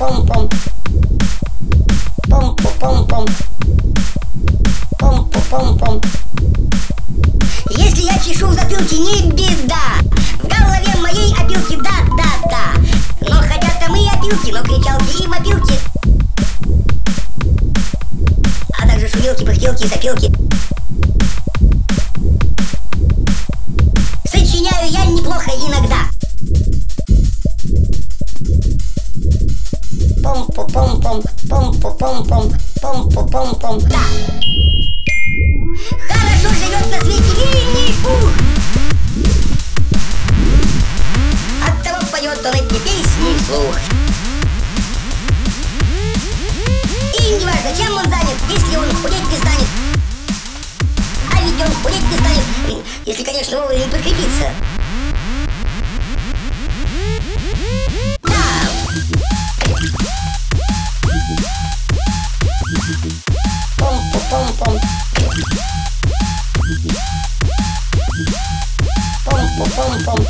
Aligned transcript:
Пом-пом-пом. 0.00 0.48
Пом-пом-пом. 2.30 3.26
Пом-пом-пом. 4.98 6.02
Если 7.76 8.04
я 8.04 8.18
чешу 8.18 8.46
в 8.46 8.54
затылке, 8.54 8.96
не 8.96 9.30
беда 9.30 10.00
В 10.42 10.48
голове 10.48 10.96
моей 11.02 11.34
опилки, 11.34 11.76
да-да-да 11.76 12.80
Но 13.28 13.42
хотят 13.42 13.78
там 13.78 13.94
и 13.94 14.08
опилки, 14.08 14.50
но 14.50 14.62
кричалки 14.62 15.22
и 15.22 15.26
вопилки 15.26 15.74
А 18.78 18.88
также 18.88 19.06
шумилки, 19.06 19.44
пыхтелки 19.44 19.84
и 19.84 19.88
сопилки 19.88 20.32
Пом-пом-пом. 31.80 32.52
Пом-пом-пом. 32.82 33.80
Да 33.88 33.98
Хорошо 36.08 36.54
живет 36.54 36.86
на 36.90 37.00
свете 37.00 37.32
Винни-Пух 37.36 38.32
Оттого 41.66 42.06
поет 42.12 42.44
он 42.44 42.54
эти 42.54 42.78
песни 42.80 43.38
вслух 43.42 43.76
И 47.18 47.32
не 47.38 47.44
важно, 47.46 47.70
чем 47.74 47.96
он 47.96 48.04
занят, 48.10 48.38
если 48.50 48.76
он 48.76 48.90
худеть 48.96 49.30
не 49.30 49.36
станет 49.38 49.68
А 51.32 51.42
ведь 51.42 51.60
он 51.66 51.72
худеть 51.82 52.10
не 52.10 52.18
станет, 52.18 52.84
если, 53.06 53.24
конечно, 53.24 53.60
вовремя 53.62 53.88
подкрепиться 53.88 54.52
van 69.80 70.00
van 70.00 70.24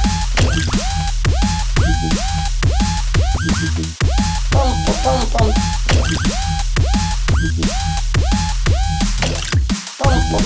van 4.50 4.70
van 4.84 5.10
van 5.10 5.20
van 5.30 5.52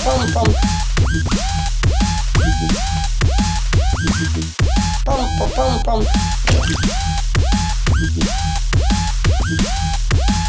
van 0.03 0.27
van 0.33 0.53
Pam 5.05 5.21
pam 5.37 5.49
pam 5.55 5.83
pam 5.83 6.01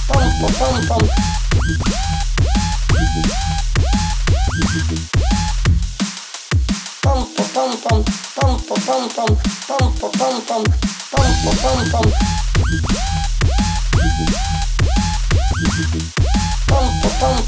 pam 0.08 0.52
pam 0.58 0.76
pam 0.88 1.04
pom 9.08 9.36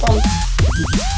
pom 0.01 1.18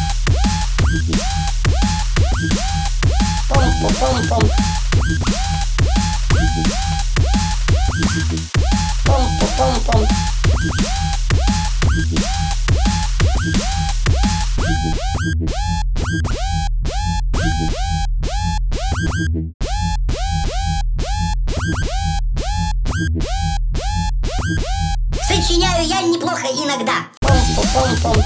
неплохо 26.31 26.47
иногда 26.47 26.93
Пом-пом-пом. 27.21 28.23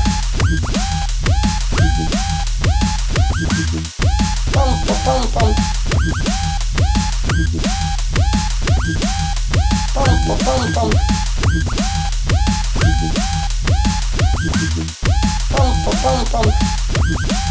Пом-пом-пом. 4.52 5.54
Пом-пом-пом. 9.94 10.92
Пом-пом-пом. 15.50 17.43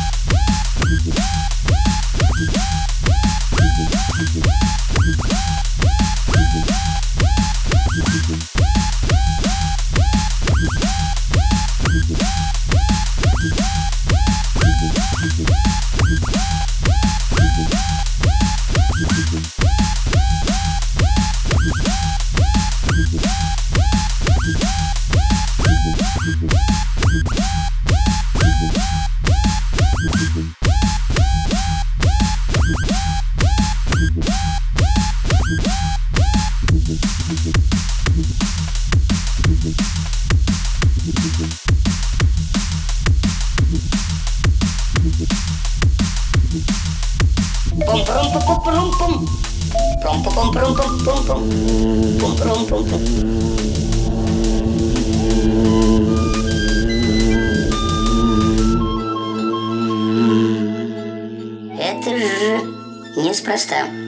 Неспроста. 63.34 64.03